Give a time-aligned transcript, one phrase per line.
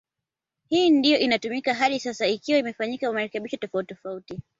[0.69, 4.41] Hii ndio inayotumika hadi sasa ikiwa imefanyiwa marekebisho tofauti tofauti